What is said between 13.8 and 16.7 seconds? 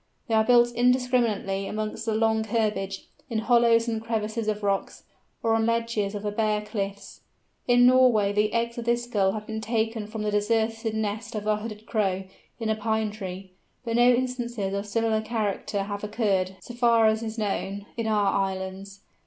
but no instances of a similar character have occurred,